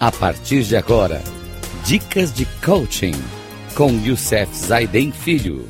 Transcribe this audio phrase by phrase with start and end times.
[0.00, 1.20] A partir de agora,
[1.84, 3.14] dicas de coaching
[3.76, 5.68] com Youssef Zaiden Filho.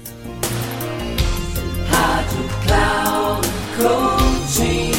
[1.89, 4.93] Rádio Cloud Coaching.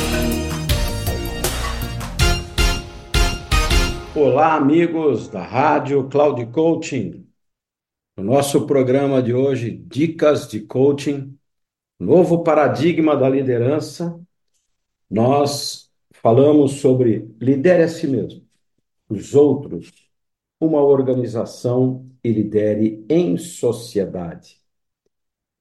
[4.15, 7.27] Olá, amigos da Rádio Cloud Coaching.
[8.17, 11.37] No nosso programa de hoje, Dicas de Coaching,
[11.99, 14.19] novo paradigma da liderança,
[15.07, 18.48] nós falamos sobre lidere a si mesmo,
[19.09, 19.91] os outros,
[20.59, 24.61] uma organização e lidere em sociedade.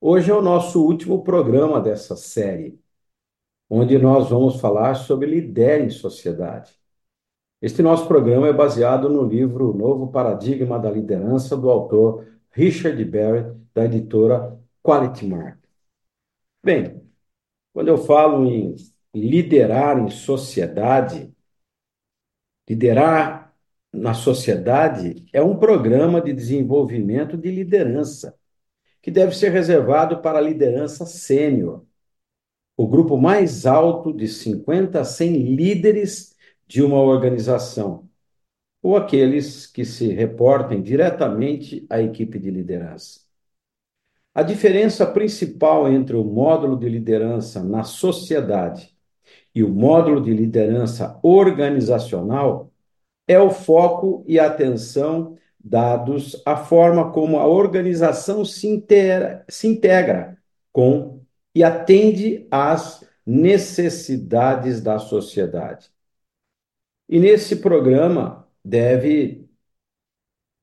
[0.01, 2.79] Hoje é o nosso último programa dessa série,
[3.69, 6.79] onde nós vamos falar sobre lidere em sociedade.
[7.61, 13.59] Este nosso programa é baseado no livro Novo Paradigma da Liderança, do autor Richard Barrett,
[13.75, 15.59] da editora Quality Mark.
[16.63, 17.03] Bem,
[17.73, 18.77] quando eu falo em
[19.15, 21.35] liderar em sociedade,
[22.69, 23.55] liderar
[23.93, 28.39] na sociedade é um programa de desenvolvimento de liderança,
[29.01, 31.85] que deve ser reservado para a liderança sênior,
[32.77, 38.09] o grupo mais alto de 50 a 100 líderes de uma organização,
[38.83, 43.21] ou aqueles que se reportem diretamente à equipe de liderança.
[44.35, 48.98] A diferença principal entre o módulo de liderança na sociedade
[49.55, 52.71] e o módulo de liderança organizacional
[53.27, 60.39] é o foco e atenção dados à forma como a organização se integra, se integra
[60.73, 61.21] com
[61.55, 65.91] e atende às necessidades da sociedade.
[67.09, 69.49] E nesse programa, deve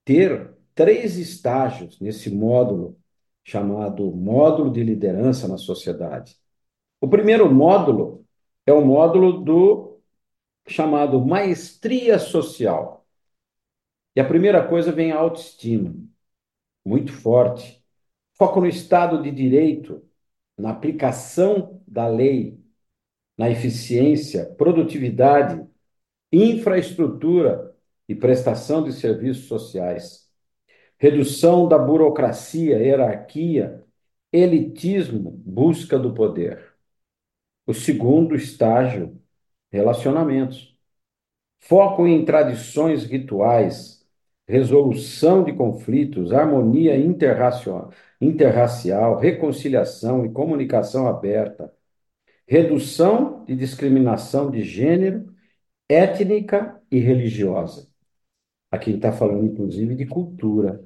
[0.04, 2.98] ter três estágios nesse módulo
[3.44, 6.36] chamado módulo de liderança na sociedade.
[7.00, 8.25] O primeiro módulo
[8.66, 10.00] é o módulo do
[10.66, 13.06] chamado maestria social.
[14.14, 15.94] E a primeira coisa vem a autoestima,
[16.84, 17.82] muito forte.
[18.34, 20.02] Foco no Estado de Direito,
[20.58, 22.58] na aplicação da lei,
[23.38, 25.64] na eficiência, produtividade,
[26.32, 27.74] infraestrutura
[28.08, 30.28] e prestação de serviços sociais,
[30.98, 33.84] redução da burocracia, hierarquia,
[34.32, 36.75] elitismo, busca do poder.
[37.66, 39.20] O segundo estágio,
[39.72, 40.76] relacionamentos.
[41.60, 44.04] Foco em tradições rituais,
[44.46, 47.90] resolução de conflitos, harmonia interracial,
[49.18, 51.72] reconciliação e comunicação aberta,
[52.46, 55.34] redução de discriminação de gênero,
[55.88, 57.88] étnica e religiosa.
[58.70, 60.84] Aqui está falando, inclusive, de cultura.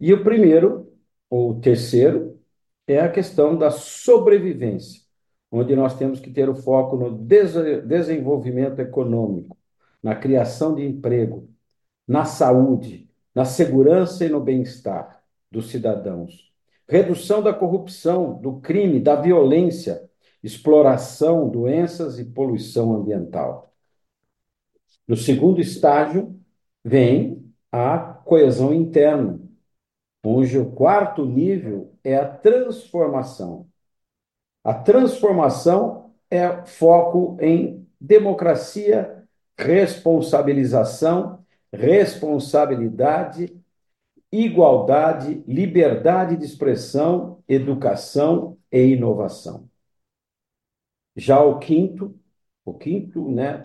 [0.00, 0.92] E o primeiro,
[1.30, 2.40] ou terceiro,
[2.86, 5.02] é a questão da sobrevivência,
[5.58, 7.54] onde nós temos que ter o foco no des
[7.86, 9.56] desenvolvimento econômico,
[10.02, 11.48] na criação de emprego,
[12.06, 16.52] na saúde, na segurança e no bem-estar dos cidadãos.
[16.86, 20.08] Redução da corrupção, do crime, da violência,
[20.42, 23.72] exploração, doenças e poluição ambiental.
[25.08, 26.38] No segundo estágio,
[26.84, 29.40] vem a coesão interna,
[30.22, 33.66] onde o quarto nível é a transformação.
[34.66, 39.24] A transformação é foco em democracia,
[39.56, 43.56] responsabilização, responsabilidade,
[44.32, 49.70] igualdade, liberdade de expressão, educação e inovação.
[51.14, 52.18] Já o quinto,
[52.64, 53.62] o quinto, né,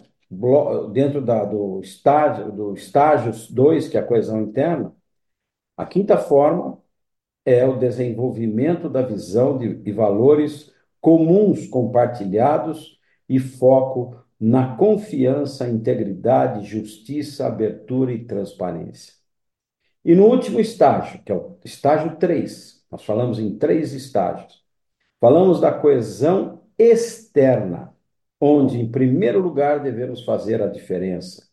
[0.94, 4.96] dentro da, do estágio, do estágio 2, que é a coesão interna,
[5.76, 6.80] a quinta forma
[7.44, 16.66] é o desenvolvimento da visão de, de valores comuns compartilhados e foco na confiança, integridade,
[16.66, 19.14] justiça, abertura e transparência.
[20.04, 24.64] E no último estágio, que é o estágio 3, nós falamos em três estágios.
[25.20, 27.96] Falamos da coesão externa,
[28.40, 31.48] onde, em primeiro lugar, devemos fazer a diferença.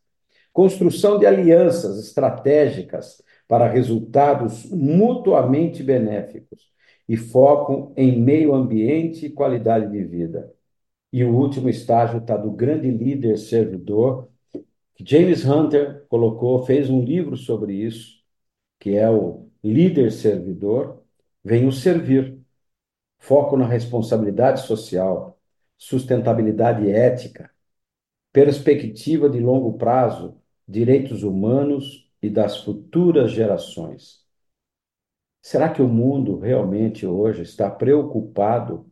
[0.52, 6.73] Construção de alianças estratégicas para resultados mutuamente benéficos
[7.08, 10.52] e foco em meio ambiente e qualidade de vida.
[11.12, 14.28] E o último estágio está do grande líder servidor,
[14.94, 18.22] que James Hunter colocou, fez um livro sobre isso,
[18.78, 21.02] que é o líder servidor,
[21.43, 22.38] vem o servir.
[23.19, 25.38] Foco na responsabilidade social,
[25.76, 27.50] sustentabilidade ética,
[28.32, 34.27] perspectiva de longo prazo, direitos humanos e das futuras gerações.
[35.49, 38.87] Será que o mundo realmente hoje está preocupado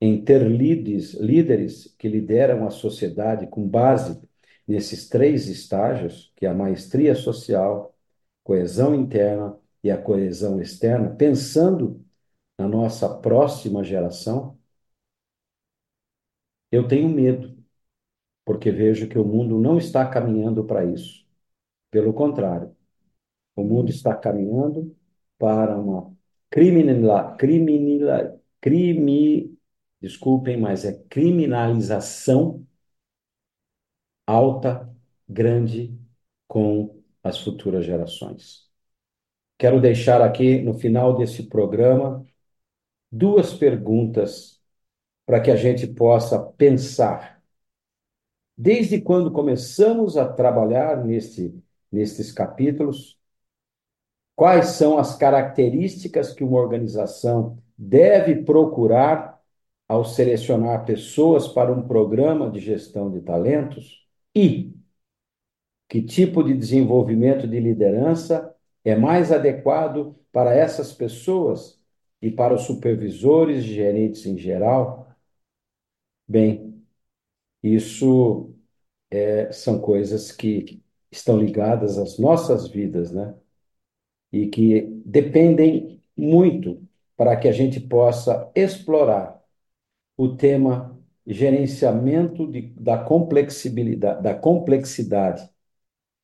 [0.00, 4.20] em ter líderes, líderes que lideram a sociedade com base
[4.66, 7.94] nesses três estágios, que é a maestria social,
[8.42, 12.04] coesão interna e a coesão externa, pensando
[12.58, 14.58] na nossa próxima geração,
[16.72, 17.56] eu tenho medo,
[18.44, 21.24] porque vejo que o mundo não está caminhando para isso.
[21.90, 22.76] Pelo contrário,
[23.56, 24.96] o mundo está caminhando
[25.40, 26.14] para uma
[26.50, 27.36] criminal,
[28.60, 29.58] crime,
[30.00, 32.66] desculpem, mas é criminalização
[34.26, 34.88] alta,
[35.28, 35.98] grande
[36.48, 38.68] com as futuras gerações.
[39.58, 42.26] Quero deixar aqui no final desse programa
[43.12, 44.60] duas perguntas
[45.26, 47.42] para que a gente possa pensar.
[48.56, 51.54] Desde quando começamos a trabalhar neste,
[51.92, 53.19] nestes capítulos,
[54.36, 59.40] quais são as características que uma organização deve procurar
[59.88, 64.72] ao selecionar pessoas para um programa de gestão de talentos e
[65.88, 68.54] que tipo de desenvolvimento de liderança
[68.84, 71.80] é mais adequado para essas pessoas
[72.22, 75.08] e para os supervisores e gerentes em geral?
[76.26, 76.84] Bem,
[77.62, 78.54] isso
[79.10, 83.34] é, são coisas que estão ligadas às nossas vidas, né?
[84.32, 86.82] E que dependem muito
[87.16, 89.40] para que a gente possa explorar
[90.16, 95.48] o tema gerenciamento de, da complexibilidade, da complexidade,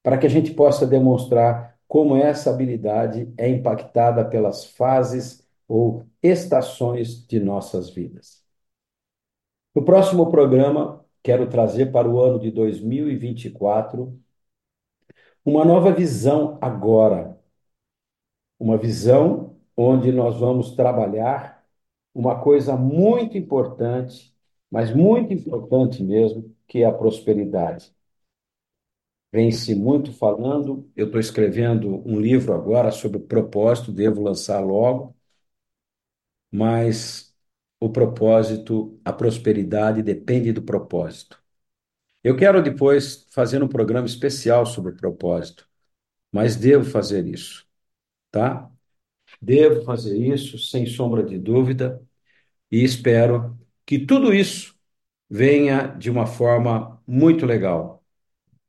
[0.03, 7.27] para que a gente possa demonstrar como essa habilidade é impactada pelas fases ou estações
[7.27, 8.45] de nossas vidas.
[9.75, 14.19] No próximo programa, quero trazer para o ano de 2024
[15.45, 17.39] uma nova visão agora.
[18.59, 21.65] Uma visão onde nós vamos trabalhar
[22.15, 24.35] uma coisa muito importante,
[24.71, 27.95] mas muito importante mesmo, que é a prosperidade.
[29.33, 35.15] Vem-se muito falando, eu estou escrevendo um livro agora sobre propósito, devo lançar logo,
[36.51, 37.35] mas
[37.81, 41.43] o propósito, a prosperidade depende do propósito.
[42.25, 45.69] Eu quero depois fazer um programa especial sobre propósito,
[46.33, 47.66] mas devo fazer isso,
[48.37, 48.71] tá?
[49.41, 52.03] Devo fazer isso sem sombra de dúvida
[52.71, 54.75] e espero que tudo isso
[55.29, 58.05] venha de uma forma muito legal.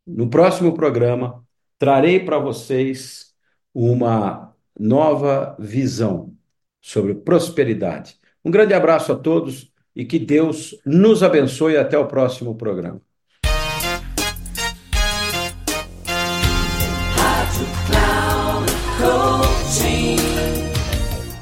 [0.06, 1.46] No próximo programa,
[1.78, 3.34] trarei para vocês
[3.74, 6.34] uma nova visão
[6.82, 8.18] sobre prosperidade.
[8.44, 13.02] Um grande abraço a todos e que Deus nos abençoe até o próximo programa.